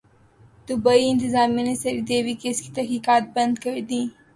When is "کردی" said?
3.63-4.01